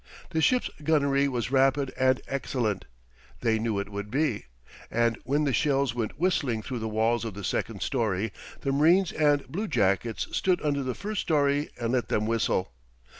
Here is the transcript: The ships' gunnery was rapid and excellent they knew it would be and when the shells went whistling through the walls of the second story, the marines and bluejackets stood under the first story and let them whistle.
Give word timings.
The 0.31 0.41
ships' 0.41 0.71
gunnery 0.83 1.27
was 1.27 1.51
rapid 1.51 1.93
and 1.95 2.19
excellent 2.27 2.85
they 3.41 3.59
knew 3.59 3.77
it 3.77 3.89
would 3.89 4.09
be 4.09 4.45
and 4.89 5.15
when 5.25 5.43
the 5.43 5.53
shells 5.53 5.93
went 5.93 6.17
whistling 6.19 6.63
through 6.63 6.79
the 6.79 6.89
walls 6.89 7.23
of 7.23 7.35
the 7.35 7.43
second 7.43 7.83
story, 7.83 8.31
the 8.61 8.71
marines 8.71 9.11
and 9.11 9.45
bluejackets 9.47 10.35
stood 10.35 10.59
under 10.63 10.81
the 10.81 10.95
first 10.95 11.21
story 11.21 11.69
and 11.79 11.91
let 11.93 12.07
them 12.09 12.25
whistle. 12.25 12.71